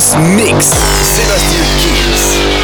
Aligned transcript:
Mix. 0.00 0.64
Sébastien 1.02 1.60
Kills 1.78 2.59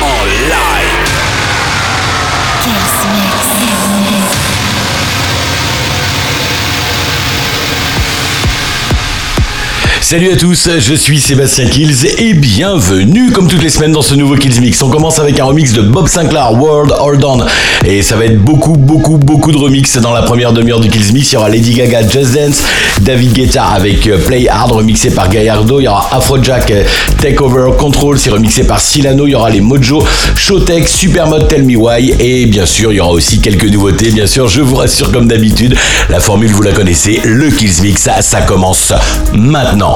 Salut 10.09 10.31
à 10.31 10.37
tous, 10.37 10.69
je 10.79 10.95
suis 10.95 11.19
Sébastien 11.19 11.67
Kills 11.67 12.07
et 12.19 12.33
bienvenue 12.33 13.33
comme 13.33 13.49
toutes 13.49 13.65
les 13.65 13.71
semaines 13.71 13.91
dans 13.91 14.03
ce 14.03 14.15
nouveau 14.15 14.37
Kills 14.37 14.61
Mix. 14.61 14.81
On 14.81 14.89
commence 14.89 15.19
avec 15.19 15.41
un 15.41 15.47
remix 15.47 15.73
de 15.73 15.83
Bob 15.83 16.07
Sinclair, 16.07 16.53
World 16.53 16.95
Hold 16.97 17.25
On. 17.25 17.45
Et 17.85 18.03
ça 18.03 18.15
va 18.15 18.27
être 18.27 18.41
beaucoup, 18.41 18.75
beaucoup, 18.75 19.17
beaucoup 19.17 19.51
de 19.51 19.57
remix 19.57 19.97
dans 19.97 20.13
la 20.13 20.23
première 20.23 20.53
demi-heure 20.53 20.79
du 20.79 20.91
Kills 20.91 21.13
Mix. 21.13 21.33
Il 21.33 21.35
y 21.35 21.39
aura 21.39 21.49
Lady 21.49 21.75
Gaga, 21.75 22.09
Just 22.09 22.35
Dance, 22.37 22.63
David 23.01 23.33
Guetta 23.33 23.65
avec 23.65 24.07
euh, 24.07 24.17
Play 24.25 24.47
Hard 24.49 24.71
remixé 24.71 25.11
par 25.11 25.29
Gallardo. 25.29 25.81
Il 25.81 25.87
y 25.87 25.89
aura 25.89 26.09
Afrojack, 26.15 26.71
euh, 26.71 26.85
Take 27.21 27.43
Over 27.43 27.77
Control, 27.77 28.17
c'est 28.17 28.31
remixé 28.31 28.63
par 28.63 28.81
Silano. 28.81 29.27
Il 29.27 29.33
y 29.33 29.35
aura 29.35 29.51
les 29.51 29.61
Mojo, 29.61 30.05
Showtech, 30.37 30.87
Supermod 30.87 31.49
Tell 31.49 31.65
Me 31.65 31.77
Why. 31.77 32.15
Et 32.21 32.47
bien 32.47 32.65
sûr, 32.65 32.93
il 32.93 32.99
y 32.99 33.01
aura 33.01 33.11
aussi 33.11 33.41
quelques 33.41 33.69
nouveautés. 33.69 34.13
Bien 34.13 34.29
sûr, 34.29 34.47
je 34.47 34.61
vous 34.61 34.77
rassure 34.77 35.11
comme 35.11 35.27
d'habitude, 35.27 35.75
la 36.11 36.21
formule 36.21 36.53
vous 36.53 36.63
la 36.63 36.71
connaissez, 36.71 37.21
le 37.25 37.51
Kills 37.51 37.83
Mix, 37.83 38.09
ça 38.21 38.43
commence 38.43 38.93
maintenant. 39.33 39.96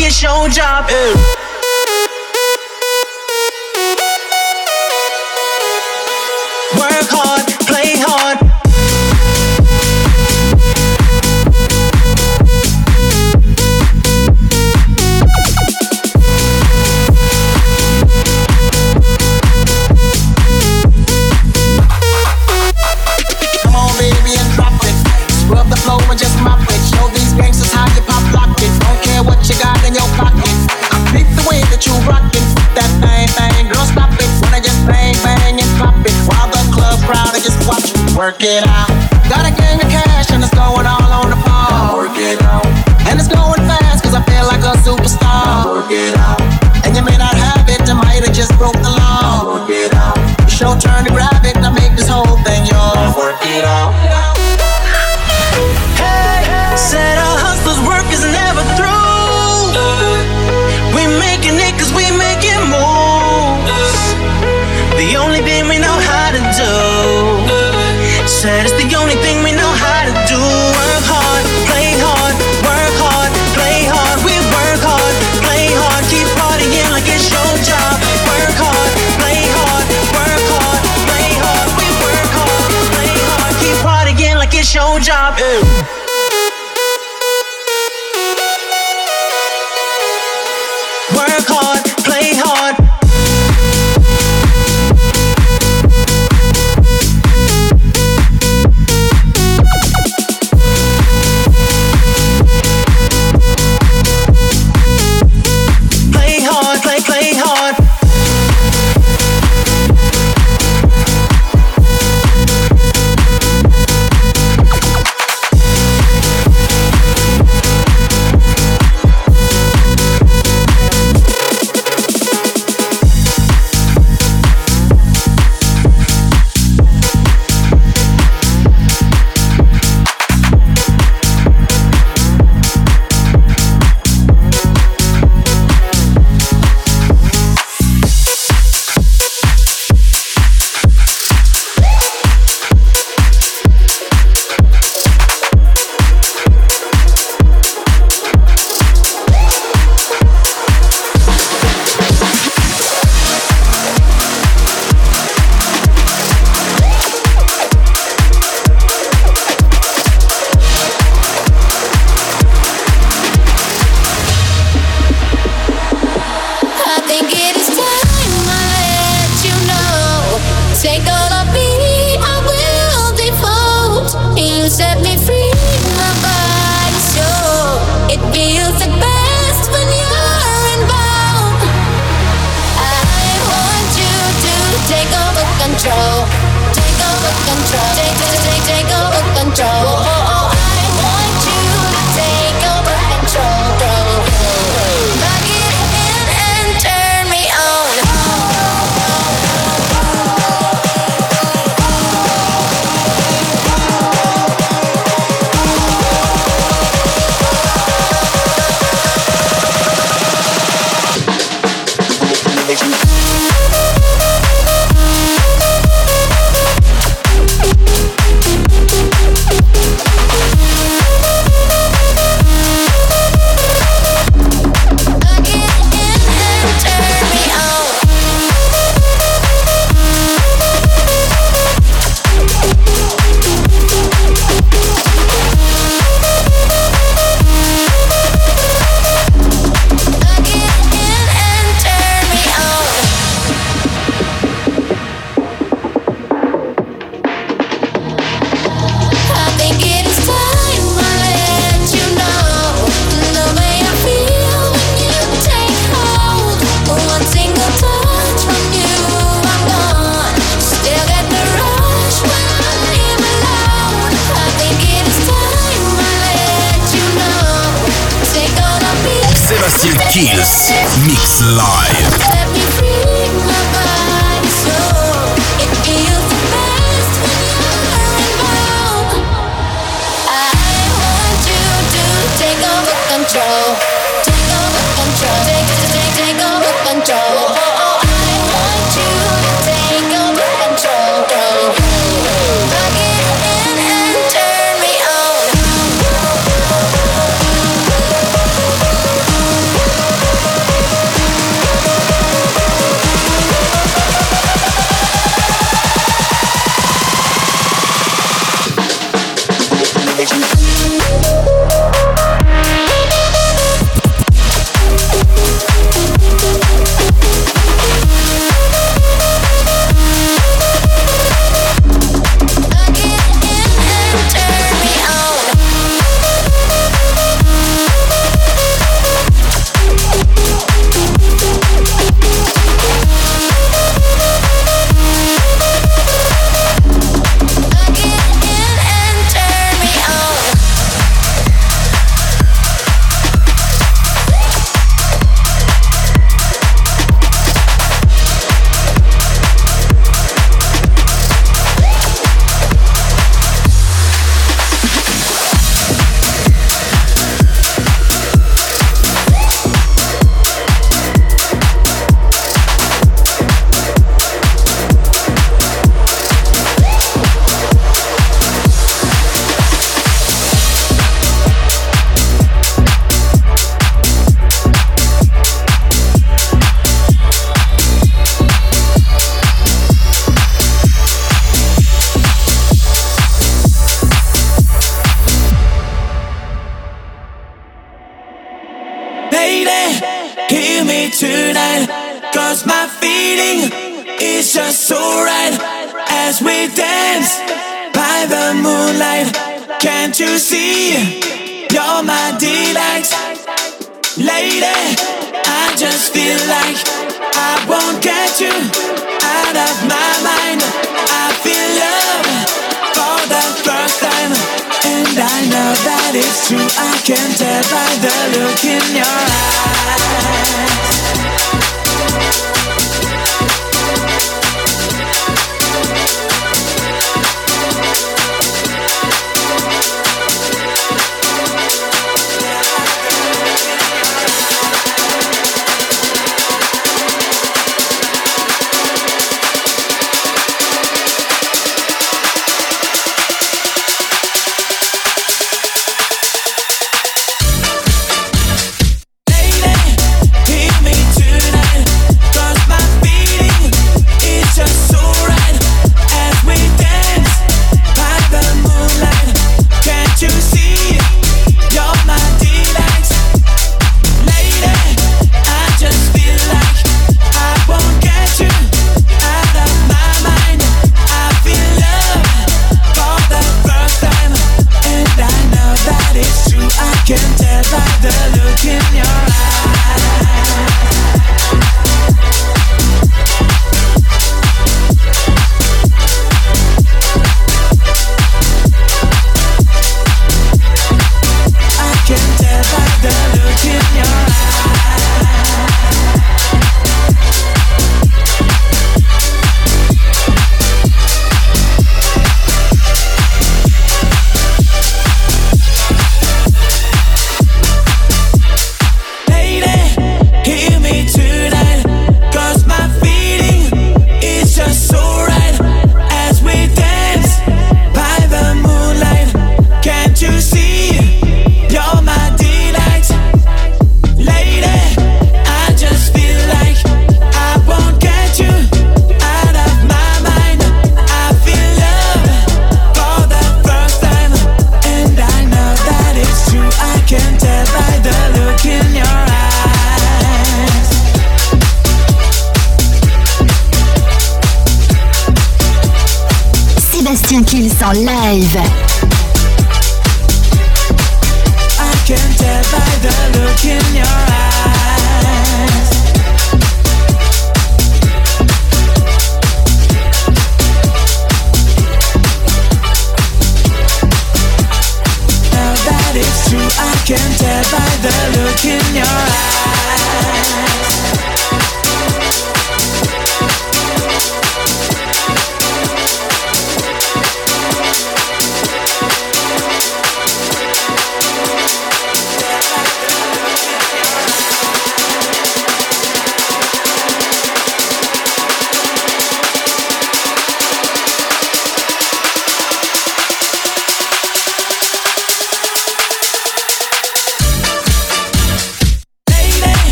Work 0.00 0.12
hard, 0.22 1.37
play 38.38 38.60
hard. 38.60 38.87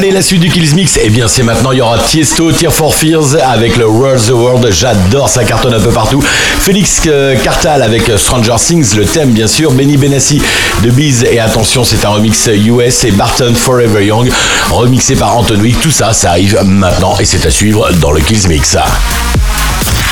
Allez, 0.00 0.12
la 0.12 0.22
suite 0.22 0.40
du 0.40 0.48
Kills 0.48 0.74
Mix, 0.74 0.98
eh 1.02 1.10
bien 1.10 1.28
c'est 1.28 1.42
maintenant, 1.42 1.72
il 1.72 1.78
y 1.78 1.80
aura 1.82 1.98
Tiesto, 1.98 2.50
Tear 2.52 2.72
for 2.72 2.94
Fears 2.94 3.36
avec 3.46 3.76
le 3.76 3.86
World 3.86 4.26
the 4.26 4.30
World, 4.30 4.66
j'adore, 4.70 5.28
ça 5.28 5.44
cartonne 5.44 5.74
un 5.74 5.80
peu 5.80 5.90
partout. 5.90 6.22
Félix 6.22 7.02
euh, 7.06 7.36
Cartal 7.36 7.82
avec 7.82 8.10
Stranger 8.16 8.54
Things, 8.56 8.96
le 8.96 9.04
thème 9.04 9.32
bien 9.32 9.46
sûr, 9.46 9.72
Benny 9.72 9.98
Benassi 9.98 10.40
de 10.82 10.90
Biz, 10.90 11.24
et 11.24 11.38
attention, 11.38 11.84
c'est 11.84 12.02
un 12.06 12.08
remix 12.08 12.46
US, 12.46 13.04
et 13.04 13.10
Barton 13.10 13.52
Forever 13.54 14.02
Young, 14.02 14.30
remixé 14.70 15.16
par 15.16 15.38
Wick, 15.60 15.78
tout 15.82 15.90
ça, 15.90 16.14
ça 16.14 16.30
arrive 16.30 16.58
maintenant, 16.64 17.18
et 17.18 17.26
c'est 17.26 17.44
à 17.44 17.50
suivre 17.50 17.92
dans 18.00 18.12
le 18.12 18.22
Kills 18.22 18.48
Mix. 18.48 18.78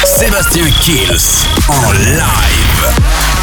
Sébastien 0.04 0.64
Kills 0.82 1.46
en 1.66 1.92
live. 1.92 3.37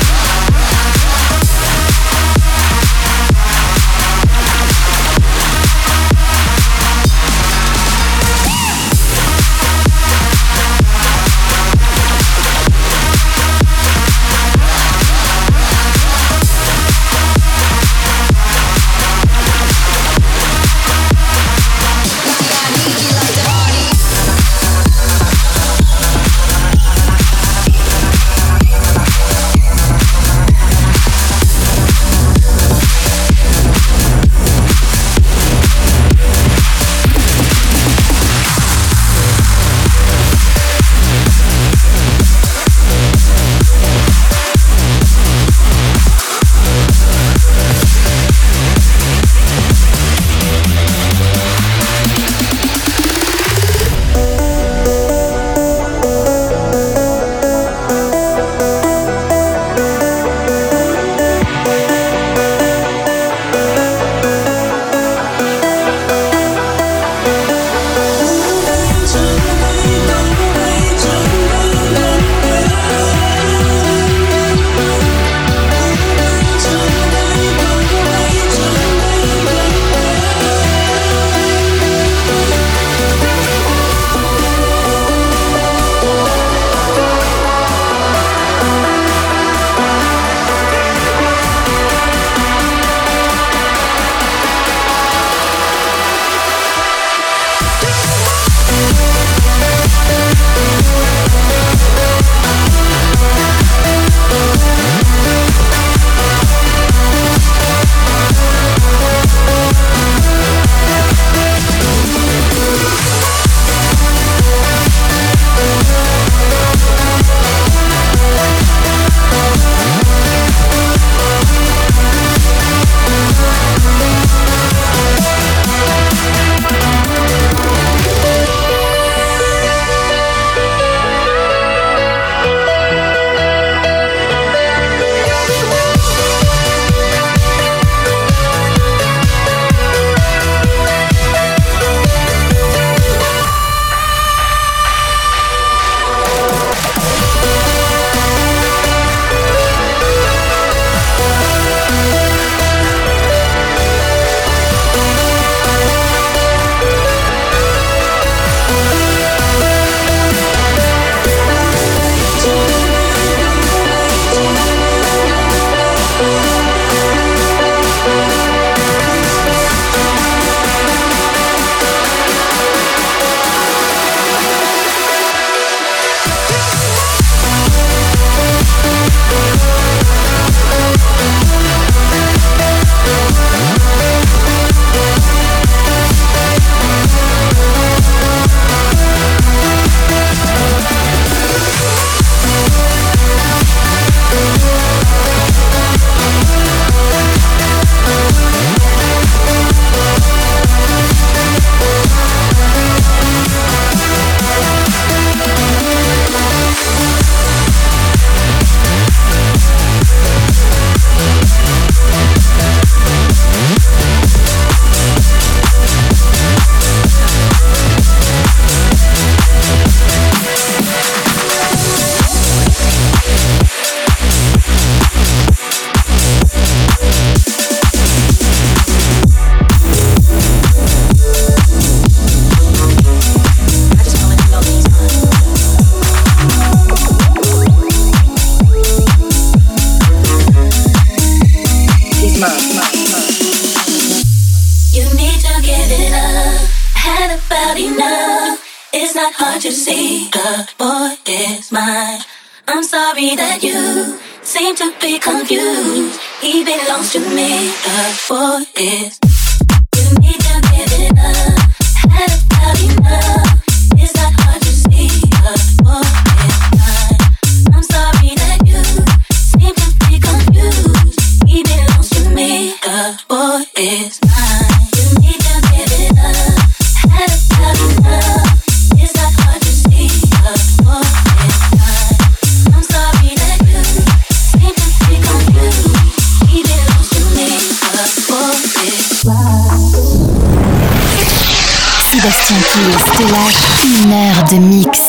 Une 292.78 294.12
heure 294.12 294.44
de 294.52 294.58
mix. 294.58 295.05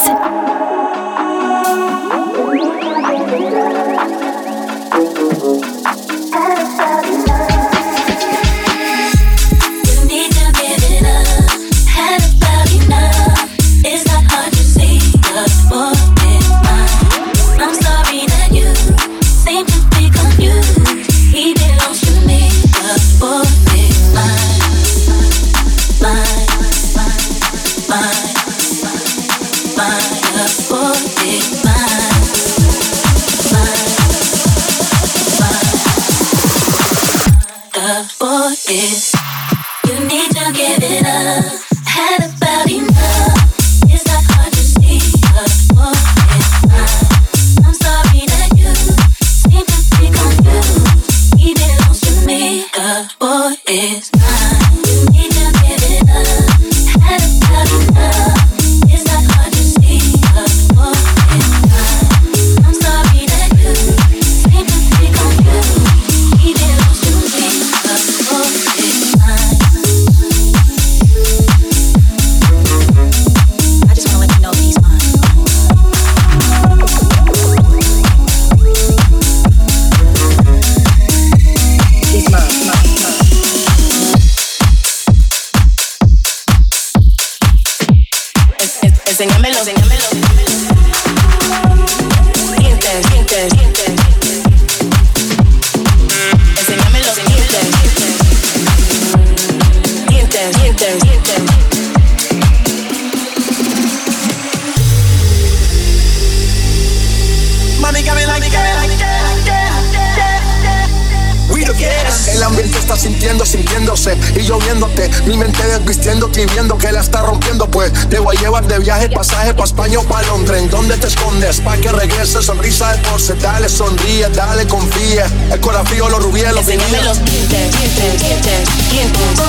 desvistiendo, 115.67 116.27
escribiendo 116.27 116.79
que 116.79 116.93
la 116.93 117.01
está 117.01 117.23
rompiendo, 117.23 117.67
pues 117.69 117.93
te 118.09 118.19
voy 118.19 118.37
a 118.37 118.41
llevar 118.41 118.67
de 118.67 118.79
viaje, 118.79 119.09
pasaje 119.09 119.55
pa' 119.55 119.65
España 119.65 119.99
o 119.99 120.03
pa' 120.03 120.23
Londres. 120.23 120.63
¿En 120.63 120.71
dónde 120.71 120.97
te 120.97 121.09
escondes? 121.09 121.61
Pa' 121.61 121.77
que 121.77 121.91
regrese, 121.93 122.43
sonrisa 122.43 122.93
de 122.93 122.99
porce, 123.09 123.35
dale, 123.35 123.69
sonríe, 123.69 124.29
dale, 124.31 124.67
confía. 124.67 125.27
El 125.51 125.61
corafío, 125.61 126.09
los 126.09 126.23
rubíes, 126.23 126.53
los 126.53 126.67
viniles. 126.67 127.05
los 127.05 127.25
dientes, 127.25 127.79
dientes, 127.79 128.21
dientes, 128.21 128.69
dientes. 128.91 129.41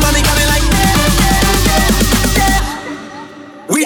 Mami, 0.00 0.22
like 0.46 0.70
that. 0.70 0.96
We 3.68 3.84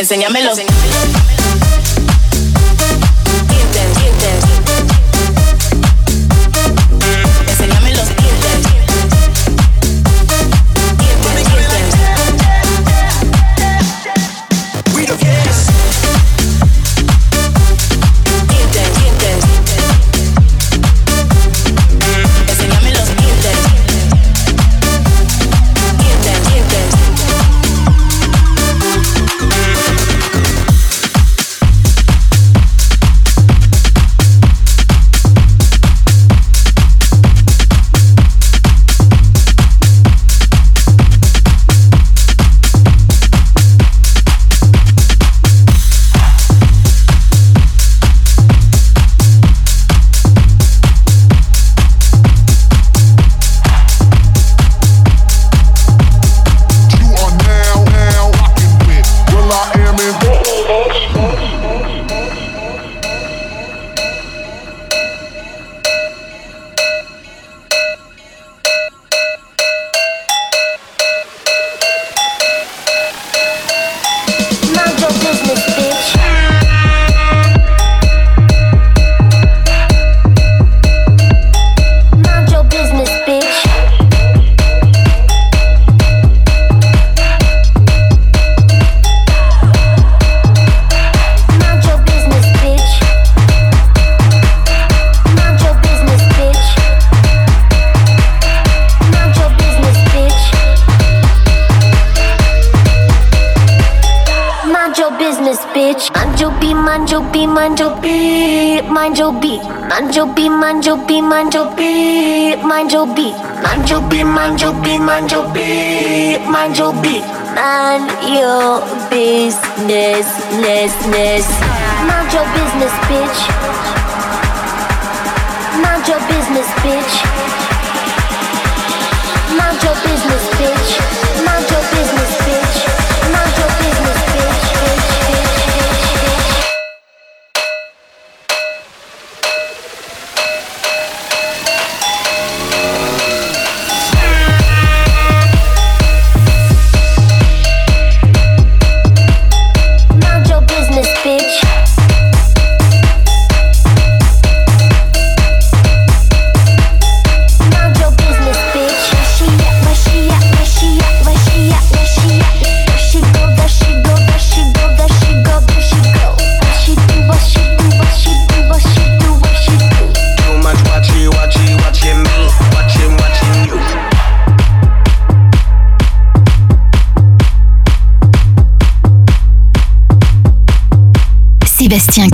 Enséñamelo. 0.00 0.48
Enséñamelo. 0.50 1.39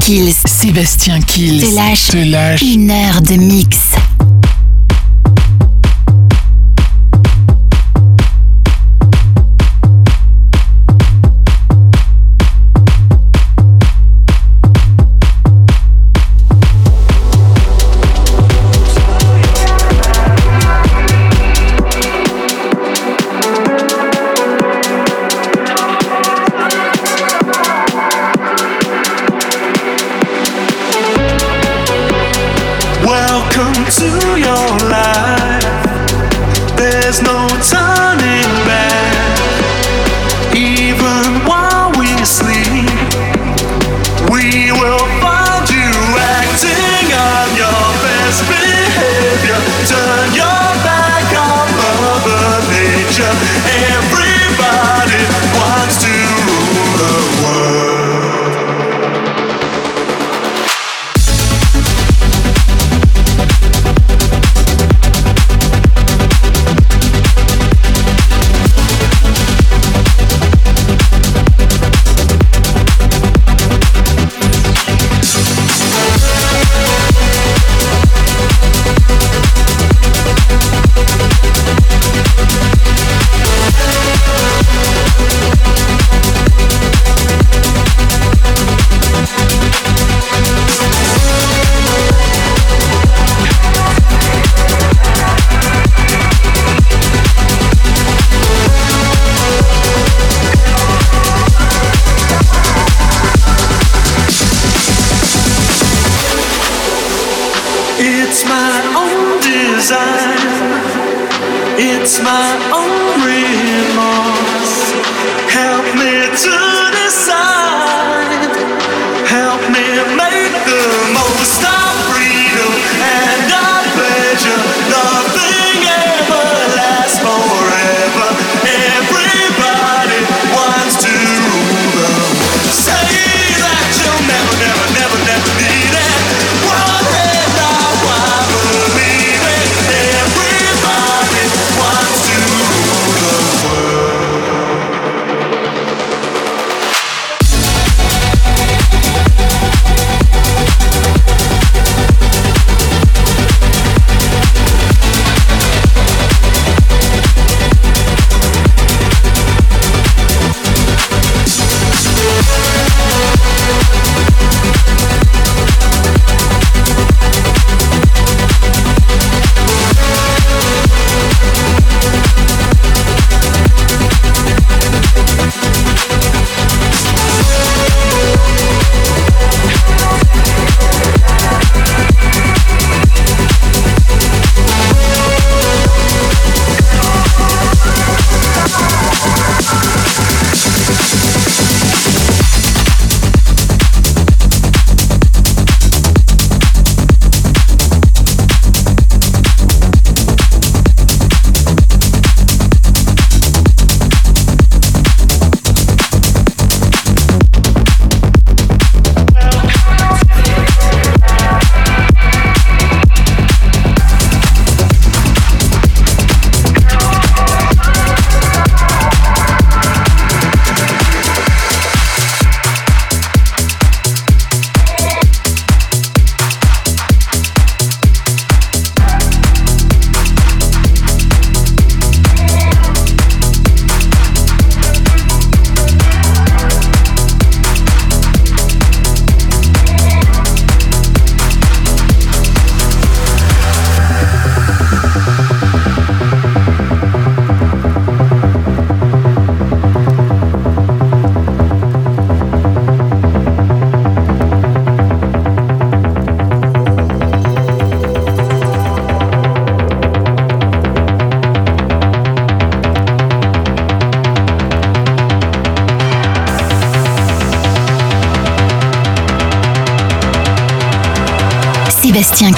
Sébastien 0.06 1.20
Kills. 1.20 1.62
Te. 1.74 2.12
Te 2.12 2.30
lâche. 2.30 2.62
Une 2.62 2.92
heure 2.92 3.20
de 3.22 3.34
mix. 3.34 3.76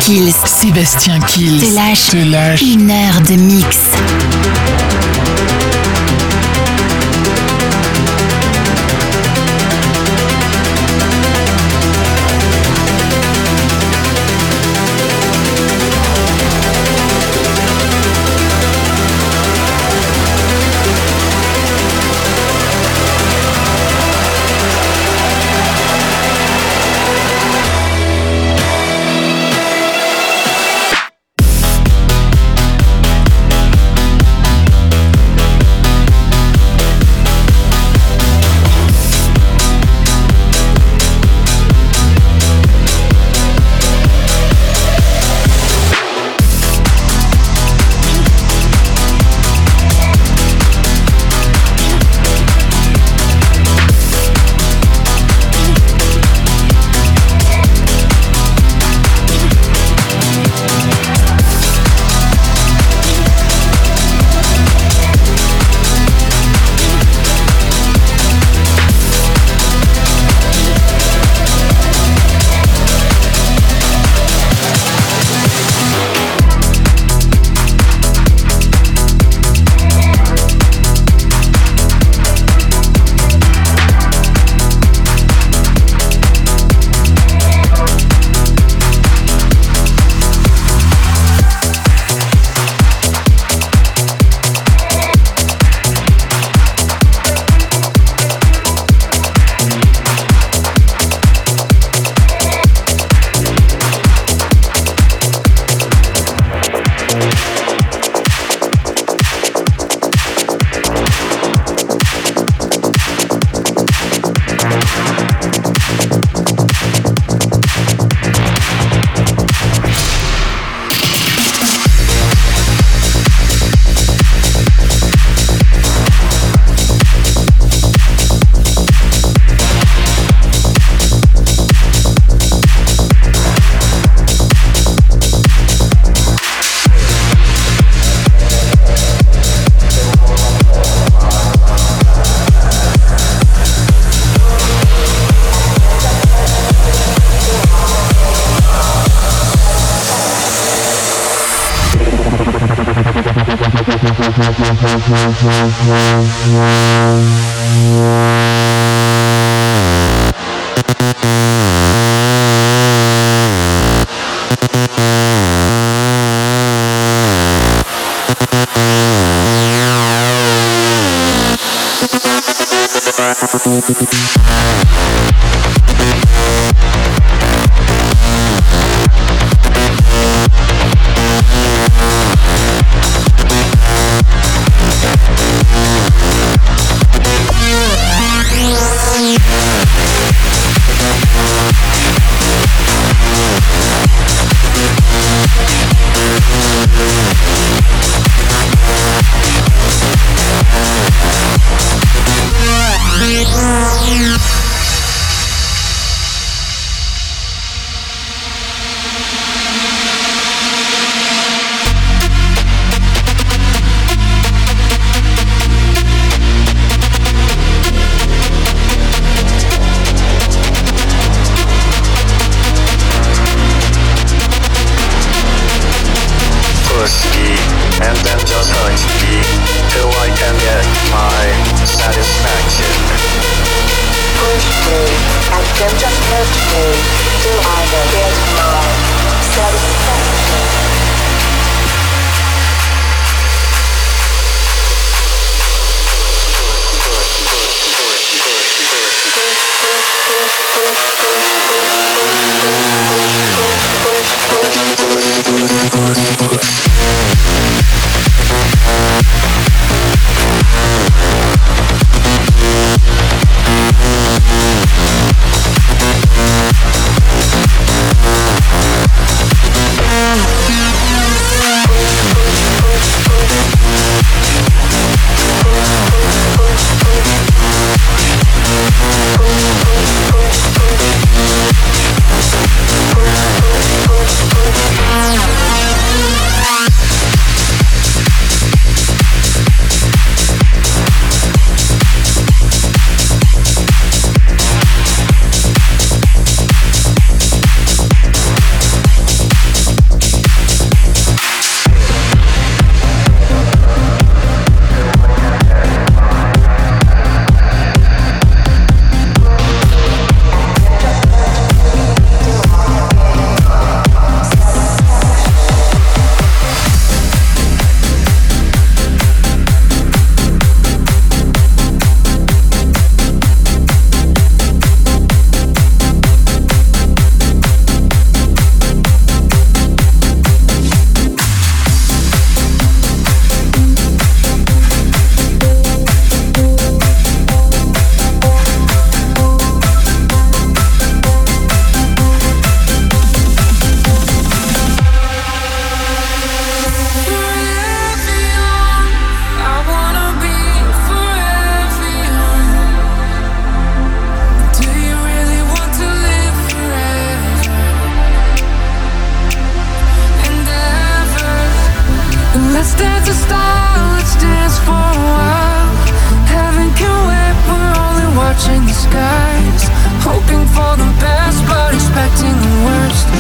Kills. 0.08 0.32
Sébastien 0.46 1.20
Kills. 1.20 1.60
Te 1.60 1.74
lâche, 1.74 2.06
te 2.06 2.16
lâche 2.16 2.62
une 2.62 2.90
heure 2.90 3.20
de 3.28 3.34
mix. 3.34 3.90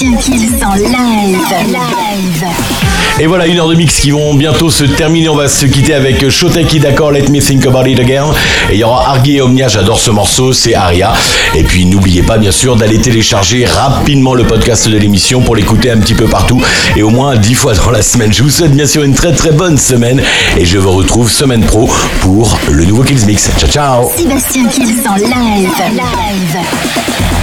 Sébastien 0.00 0.16
Kills 0.16 0.64
en 0.64 0.74
live. 0.76 1.38
Live. 1.66 2.46
Et 3.18 3.26
voilà, 3.26 3.46
une 3.46 3.58
heure 3.58 3.68
de 3.68 3.74
mix 3.74 4.00
qui 4.00 4.10
vont 4.10 4.32
bientôt 4.32 4.70
se 4.70 4.84
terminer. 4.84 5.28
On 5.28 5.36
va 5.36 5.46
se 5.46 5.66
quitter 5.66 5.92
avec 5.92 6.26
Shoteki, 6.30 6.80
d'accord, 6.80 7.12
Let 7.12 7.28
Me 7.28 7.38
Think 7.38 7.66
About 7.66 7.86
It 7.86 8.00
Again. 8.00 8.28
Et 8.70 8.76
il 8.76 8.78
y 8.78 8.84
aura 8.84 9.10
Argy 9.10 9.36
et 9.36 9.42
Omnia, 9.42 9.68
j'adore 9.68 10.00
ce 10.00 10.10
morceau, 10.10 10.54
c'est 10.54 10.74
Aria. 10.74 11.12
Et 11.54 11.64
puis 11.64 11.84
n'oubliez 11.84 12.22
pas, 12.22 12.38
bien 12.38 12.50
sûr, 12.50 12.76
d'aller 12.76 12.98
télécharger 12.98 13.66
rapidement 13.66 14.32
le 14.32 14.44
podcast 14.44 14.88
de 14.88 14.96
l'émission 14.96 15.42
pour 15.42 15.54
l'écouter 15.54 15.90
un 15.90 15.98
petit 15.98 16.14
peu 16.14 16.24
partout 16.24 16.62
et 16.96 17.02
au 17.02 17.10
moins 17.10 17.36
dix 17.36 17.54
fois 17.54 17.74
dans 17.74 17.90
la 17.90 18.00
semaine. 18.00 18.32
Je 18.32 18.42
vous 18.42 18.50
souhaite 18.50 18.72
bien 18.72 18.86
sûr 18.86 19.02
une 19.02 19.14
très 19.14 19.34
très 19.34 19.52
bonne 19.52 19.76
semaine 19.76 20.22
et 20.56 20.64
je 20.64 20.78
vous 20.78 20.92
retrouve 20.92 21.30
semaine 21.30 21.64
pro 21.64 21.90
pour 22.22 22.58
le 22.70 22.86
nouveau 22.86 23.02
Kills 23.02 23.26
Mix. 23.26 23.50
Ciao 23.58 23.68
ciao 23.68 24.10
Sébastien 24.16 24.66
Kills 24.66 25.06
en 25.06 25.16
live. 25.16 25.68
Live. 25.92 27.39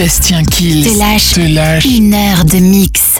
Sébastien 0.00 0.42
Kills 0.44 0.84
te 0.84 0.98
lâche 0.98 1.34
te 1.34 1.40
lâche 1.40 1.84
une 1.84 2.14
heure 2.14 2.46
de 2.46 2.56
mix. 2.56 2.89